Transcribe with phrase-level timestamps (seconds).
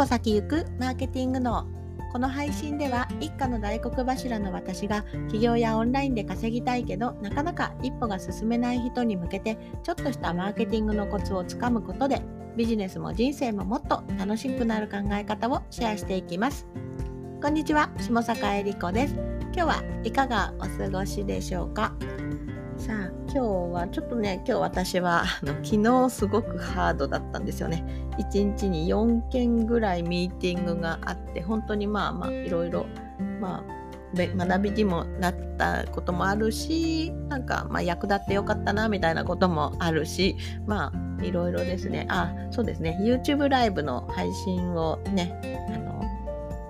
[0.00, 1.66] 歩先行くマーケティングの
[2.10, 12.22] この配信では一家の大黒柱の私が起業やオンラインで稼ぎたいけどなかなか一歩が進めない人に向けてちょっとしたマーケティングのコツをつかむことで
[12.56, 16.66] ビジネスも人生ももっと楽しくなる考え方をシェアしていきます。
[17.42, 19.14] こんにちは下坂恵理子です。
[19.52, 21.92] 今日はいかがお過ごしでしょうか？
[22.80, 23.38] さあ今日
[23.74, 27.84] はちょっとね今日私はあの昨日すごくハードだったんですよね。
[28.18, 32.86] 1日に4件ぐらいミーティングがあって本当にまあまあいろいろ
[33.38, 42.06] まあ学びにもなったこともあるしなんかまあ役立ってよかったなみたいなこともあるしまあいろいろですね。
[42.08, 42.98] あそうですね。
[43.02, 45.38] YouTube ライブの配信をね
[45.68, 46.02] あの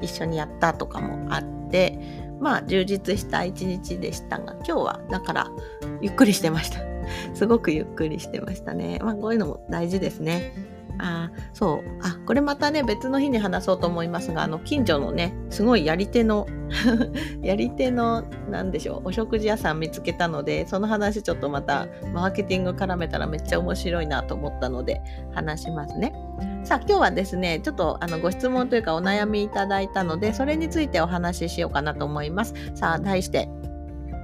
[0.00, 1.98] 一緒にやったとかもあって
[2.40, 5.50] まあ充実した一日でしたが今日はだから
[6.00, 6.80] ゆっくりしてました。
[7.34, 8.98] すごくゆっくりしてましたね。
[9.02, 10.52] まあこういうのも大事ですね。
[10.98, 11.98] あそう。
[12.02, 16.46] あこれまたね別の日に話そうと思いますがあの近所のねすごいやり手の
[17.42, 25.00] やり手の何でしょうお食事屋さん見つけたのでその話ちょっとまたマーケティング絡めたらめっちゃ面白いなと思ったので
[25.32, 26.12] 話しますね。
[26.64, 32.54] さあ今日はですねちょっとあのご質問というかお悩みいただいたのでそれについてお話ししようかなと思います。
[32.74, 33.48] さあ題して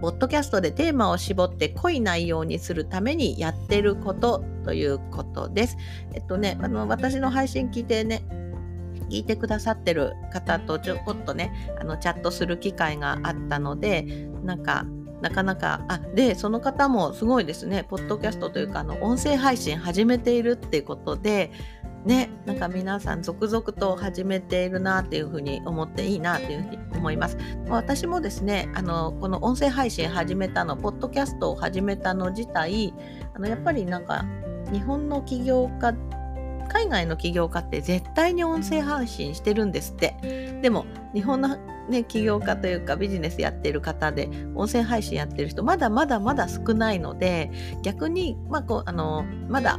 [0.00, 5.76] ポッドキャストでテーマを絞って濃い内容にするためにやってることということです。
[6.12, 8.22] えっとね、あの私の配信聞いてね、
[9.10, 14.86] 聞いてくださってる方とちょこっとね、あのチャットする機会があったので、なんか
[15.22, 21.50] なかなか、あ、で、その方もすごいですね、ポッドキャストというか、あの、音声配信始めているっていうことで、
[22.06, 27.36] ね、なんか皆さん続々と始めているなっていうふうに思っていいなっていうふうに思います。
[27.68, 32.94] 私もですね、あの、この音声配信始めたの、ポッドキャストを始めたの自体、
[33.34, 34.24] あの、やっぱりなんか、
[34.72, 35.94] 日本の起業家
[36.68, 40.84] 海外の起業家って絶対に音声配信してるんですってでも
[41.14, 41.56] 日本の、
[41.88, 47.50] ね、起業家というかビジネスやってる方で音声配信やってる人まだまだまだ少ないので
[47.82, 49.78] 逆に、まあ、こうあのまだ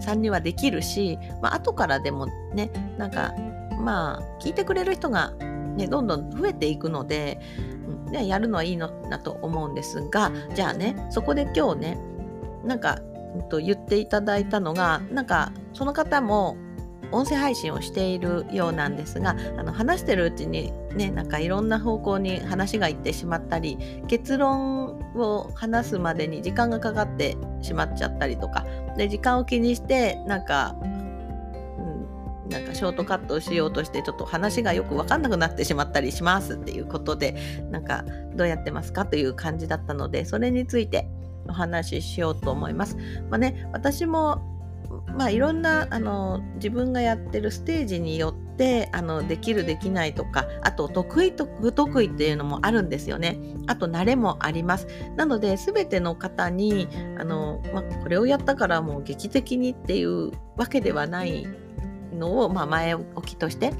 [0.00, 3.34] さんにはできるし、まあ後からでもねなんか
[3.78, 5.32] まあ聞いてくれる人が、
[5.76, 7.40] ね、どんどん増えていくので、
[8.06, 11.98] うん、やるのはいいのだと思うんですがじゃあねそこで今日ね
[12.64, 12.98] なんか、
[13.34, 16.56] うん、と言っていただいたのがなんかその方も
[17.12, 23.78] 音声配信をしているようなんですがあの話してるうちにねなんかいろんな方向に話がいってしまったり
[24.08, 30.74] 結論を話すまでに時間がかかってしまっちゃったりとかで時間を気にしてなんか、
[32.50, 37.34] なんかショートカットをしようとしてちょっと話がよく分かんなくなってしまったりしますっていうことで
[37.70, 41.08] なんかどうやってますかという感じだったのでそれについて
[41.48, 42.96] お話ししようと思います。
[43.30, 44.55] まあね、私も
[45.16, 53.38] まあ、いろんなあの自分がやってるステージによってあのできるできないとかあと得意と不得意っていうのもあるんですよね。
[53.66, 54.86] あと慣れもあります。
[55.16, 56.88] なので全ての方に
[57.18, 61.46] あの、まあ、これをやったからもう劇的にっていうわけではない
[62.12, 63.72] のを、まあ、前置きとして。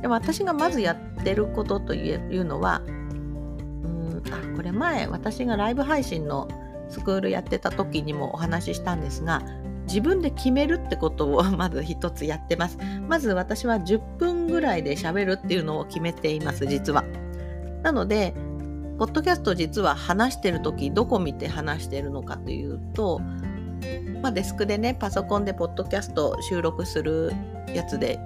[0.00, 6.48] でも私がまずやってることというのはうんあこれ前私がライブ配信の
[6.88, 9.42] スクールやってた時にもお話ししたんですが
[9.88, 12.78] 自分で決めるってことを まず一つやってます。
[13.08, 17.04] まず私は10分ぐらいで喋るっていうのを決めています、実は。
[17.82, 18.34] なので、
[18.98, 23.20] ポッドキャスト実は話してる時どこ見て話してるのかというと、
[24.22, 27.32] まあ、デスクでね、パソコンでポッドキャスト収録する
[27.72, 28.18] やつで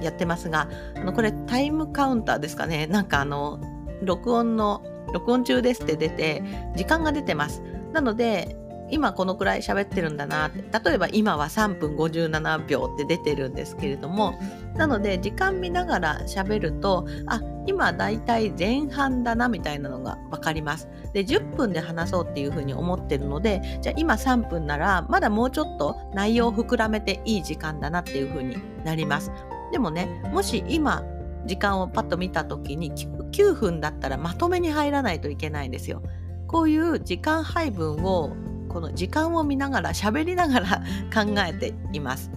[0.00, 2.86] やってますが、あのこれタイムカウンターですかね。
[2.86, 3.60] なんかあの、
[4.02, 4.82] 録音の、
[5.12, 6.42] 録音中ですって出て、
[6.76, 7.62] 時間が出てます。
[7.92, 8.56] なので、
[8.90, 10.64] 今このくらい喋ってるんだなって。
[10.84, 14.38] 例えば今は3分57秒って出てるんですけれども
[14.76, 20.88] なので時間見ながら喋るとあ今だいたい前半だなみたいなのが分かります。
[21.12, 29.30] で10分で話そうっていうふうに思ってるのでじゃあ今3分ならまだもうちょっと内容を膨らめていい時間だなっていうふうになります。
[29.72, 31.04] でもねもし今
[31.46, 36.02] 時間をパッと見た時に9分だったらまとめに入らないといけないんですよ。
[36.46, 38.32] こういう時間配分を
[38.68, 40.82] この時間を見ながら喋りながら
[41.14, 42.30] 考えています。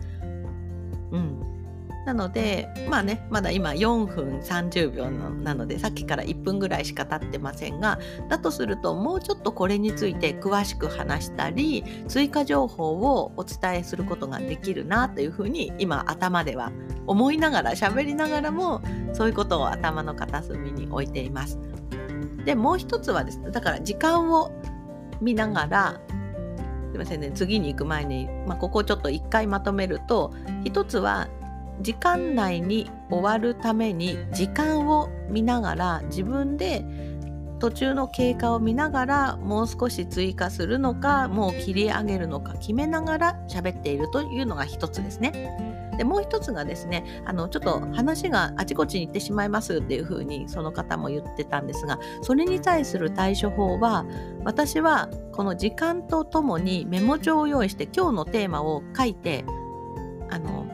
[1.11, 1.39] うん、
[2.05, 7.99] なのでまあねまだ今4分30秒なのでさっきから1分ぐらいしか経ってませんが
[8.29, 16.71] だとするともうちょっとこれについて詳しく話したり追加情報をお伝えすることができるなというふうに今頭では
[17.07, 18.81] 思いながら喋りながらも
[19.11, 21.59] そういうことを頭の片隅に置いています。
[22.45, 24.51] でもう一つはですねだから時間を
[25.21, 26.01] 見ながら
[26.91, 30.33] すいませんね次に行く前に、まあ、ここをちょっと1回まとめると
[30.65, 31.29] 1つは
[31.81, 36.85] 時間内に終わるために時間を見ながら自分で
[37.59, 45.70] 途中の経過を見ながらもう少し追加するのかもう切り上げるのか決めながら喋っているというのが1つですね。
[45.97, 54.05] でもう一つがですねあのちょっと話があちこちに行ってしまいますっていうふうにその方も言ってたんですがそれに対する対処法は
[54.43, 59.45] 私はこの時間とともにメモ帳を用意して今日のテーマを書いて
[60.31, 60.65] あの、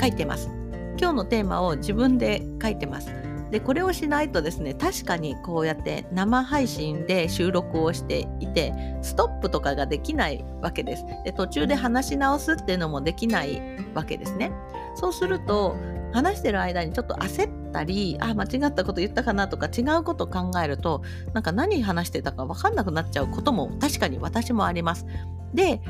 [0.00, 0.50] 書いてます。
[0.98, 3.27] 今日のテーマを自分で書いてます。
[3.50, 8.72] でこれをしないとですね確かにこうやって生配信で収録をしていて
[9.02, 11.04] ストップとかができないわけです。
[11.24, 13.60] で途中で話し直すっていうのもできない
[13.94, 14.52] わけですね。
[14.94, 15.76] そうすると
[16.12, 21.02] 話してる間にちょっと焦ったりあ間違ったこと言ったかなとか違うことを考えると
[21.34, 25.06] なんか何話してたか分かんなくなっちゃうことも確かに私もあります。
[25.54, 25.80] で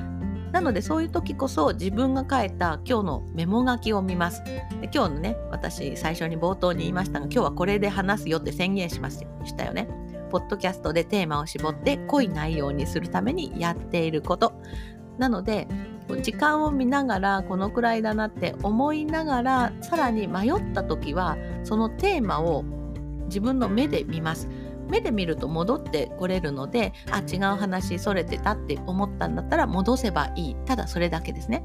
[0.53, 4.43] なのでそういう時こそ自分が書いた今日のメモ書きを見ます。
[4.45, 9.25] で今日のね、私最初に冒頭に言いましたが、今日はこれで話すよって宣言しまし
[9.57, 9.89] たよね。
[10.31, 14.53] ポッドキャストでテーマを絞って濃い内容にするためにやっていること。
[15.19, 15.67] なので、
[16.23, 22.65] 時間を見ながらこのくらいだなって思いながらさらに迷った時はそのテーマを
[23.27, 24.49] 自分の目で見ます。
[24.89, 31.65] 目で見ると戻ってこれるのであ違う話それてたって思ったんだったら戻せばいいただそれだけですね。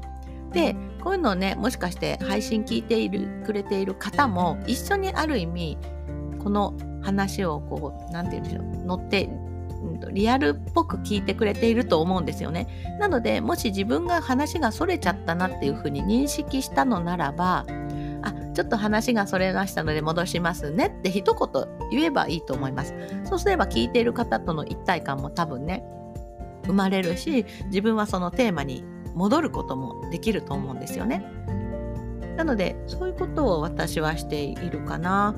[0.52, 5.78] でこういうのをねもしかして配信聞いているくれている方も一緒にある意味
[6.38, 9.28] この話をこう何て言うんでしょう乗って
[10.12, 12.66] リアルっぽく聞いてくれていると思うんですよね。
[12.98, 17.83] なのでもし自分が話がそれちゃったなっていうふうに認識したのならばあ
[18.54, 22.94] ちょっと話がそれましたので戻しますねって一言言えばいいと思います。
[23.24, 25.84] そうすれば聞いている方との一体感も多分ね
[26.66, 28.84] 生まれるし自分はそのテーマに
[29.14, 31.24] 戻ることもできると思うんですよね。
[32.36, 35.34] なのでそういうことを私はしているかな。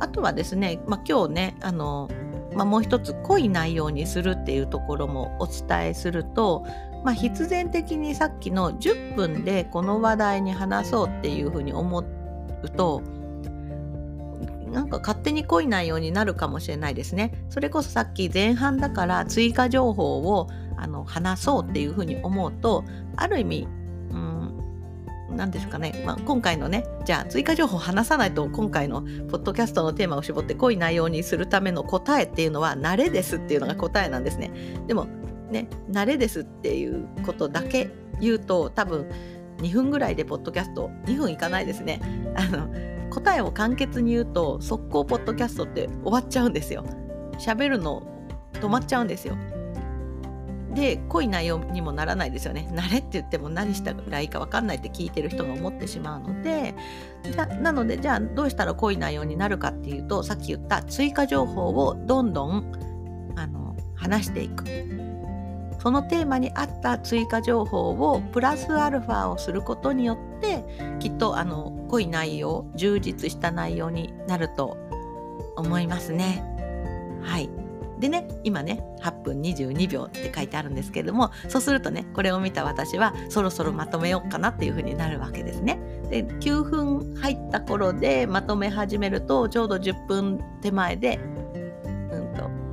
[0.00, 2.08] あとはですね、まあ、今日ねあの、
[2.54, 6.64] まあ、もう一つ濃い内容にするっていうところもお伝えすると
[7.04, 12.21] まあ、必然的にさっきの10分でこの話題に話そうっていうふうに思って
[12.62, 13.02] うと
[14.70, 17.44] なんか勝手に濃い内容になるかもしれないですね。
[17.50, 22.84] それこそさっき前半だから追加情報をあの話そうっていうふうに思うと
[23.16, 23.68] ある意味
[25.36, 34.50] 何ですかね、まあ、今回のねじゃあ追加情報を話さないと今回のポッドキャストのテーマを絞って濃い内容にするための答えっていうのは慣れですっていうのが答えなんですね。
[34.86, 35.06] でも
[35.50, 39.10] ね慣れですっていうことだけ言うと多分
[39.62, 42.00] 2分ぐらいでポッドキャスト2分いかないですね。
[42.36, 42.68] あの
[43.10, 46.84] 答えを簡潔に言うと速攻ポッドキャストって終わっちゃうんですよ。
[47.38, 48.02] 喋るの
[48.54, 49.36] 止まっちゃうんですよ。
[50.74, 52.68] で濃い内容にもならないですよね。
[52.72, 56.74] 慣れって言っても何したらいいか分かんないって聞いてる人が思ってしまうので
[57.22, 62.72] じゃなのでじゃあどうしたら濃い内容になるかっていうとさっき言った追加情報をどんどん
[63.36, 65.01] あの話していく。
[65.82, 70.64] そのテーマに合った追加情報をプラスアルファをすることによって
[71.00, 74.76] きっとあの濃い内容充実した内容になると
[75.56, 76.44] 思いますね。
[77.24, 77.50] はい
[77.98, 85.80] でね今ね8分22秒って書いてあるんですけれどもそうするとねこれを見た私はそろそろまとめようかなっていうふうになるわけですね。
[86.10, 91.18] で9分入った頃でまとめ始めるとちょうど10分手前で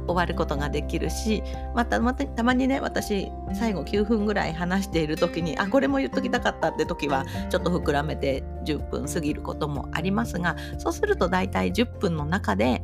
[0.09, 1.43] 終わることができるし
[1.75, 12.81] またまたたまにね私最後9分ぐらい話している時にあこれも言っときたかったって時はちょっと膨らめて10分過ぎることもありますがそうすると大体10分の中で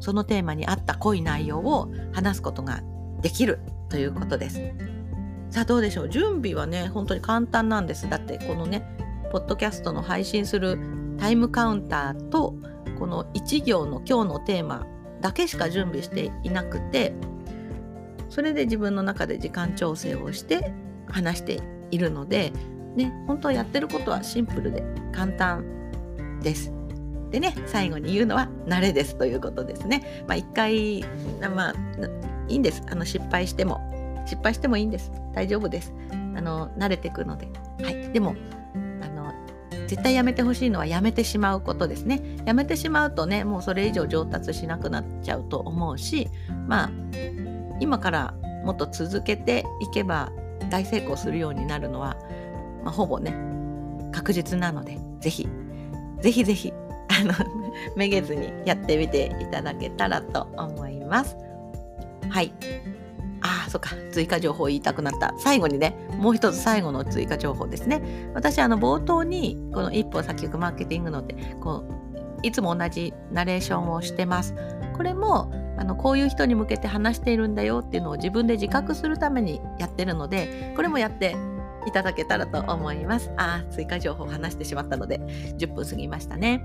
[0.00, 2.82] そのテーマに合った濃い内容を話すことが
[3.22, 4.60] できるということです。
[5.48, 6.08] さあどうでしょう？
[6.08, 8.86] 準備はね本当に簡単なんですだってこのね
[9.32, 10.78] ポッドキャストの配信する
[11.18, 12.56] タイムカウンターと
[12.98, 14.86] この1行の今日のテーマ
[15.26, 17.12] だけしか準備していなくて
[18.30, 20.72] それで自分の中で時間調整をして
[21.08, 22.52] 話しているので、
[22.94, 25.64] ね、本当はやってることはシンプルで簡単
[26.42, 26.72] です。
[27.32, 30.24] でね最後に言うのは慣れですということですね。
[30.28, 31.04] まあ一回
[31.40, 31.74] まあ
[32.46, 32.84] いいんです。
[32.88, 33.80] あの失敗しても。
[34.26, 35.10] 失敗してもいいんです。
[35.34, 35.92] 大丈夫です。
[36.12, 37.48] あの慣れていくので。
[37.82, 38.12] はい。
[38.12, 38.36] でも
[39.86, 42.22] 絶対やめてほしいのはやめてしまうことですね。
[42.44, 46.28] やめてしまうとね、もうそれ以上上達しなくなっちゃうと思うし、
[46.66, 46.90] まあ、
[47.80, 50.32] 今からもっと続けていけば
[50.70, 52.16] 大成功するようになるのは、
[52.84, 53.34] まあ、ほぼね、
[54.12, 55.48] 確実なので、ぜひ、
[56.20, 56.72] ぜひぜひ、
[57.08, 57.32] あの、
[57.96, 61.36] めげずにやってみていただけたらと思います。
[62.28, 62.52] はい。
[63.66, 65.34] あ、そっか、追加情報言いたくなった。
[65.38, 68.30] 最後にね、もう一つ最後の追加情報ですね。
[68.34, 72.06] 私、あの、冒頭に、この一歩先行くマーケティングのって、こう、
[72.42, 74.54] いつも同じナレーションをしてます。
[74.96, 81.36] これも、あの、こういう人に向けて話しているんだよっていうのを自分で自覚するためにやってるので、これもやって
[81.86, 83.30] いただけたらと思います。
[83.36, 85.18] あ、追加情報を話してしまったので、
[85.58, 86.64] 10分過ぎましたね。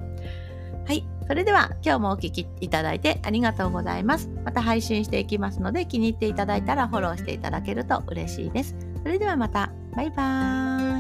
[0.86, 1.06] はい。
[1.28, 4.30] それでは今日もお聴きいただいてありがとうございます。
[4.44, 8.76] また配信していきますので気に入っていただいたらフォローしていただけると嬉しいです。
[9.04, 9.72] それではまた。
[9.96, 10.91] バイバーイ。